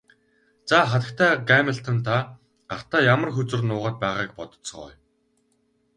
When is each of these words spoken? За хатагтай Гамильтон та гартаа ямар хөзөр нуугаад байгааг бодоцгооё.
За 0.69 0.79
хатагтай 0.91 1.33
Гамильтон 1.49 1.97
та 2.07 2.17
гартаа 2.71 3.01
ямар 3.13 3.29
хөзөр 3.35 3.61
нуугаад 3.67 3.95
байгааг 4.03 4.31
бодоцгооё. 4.37 4.95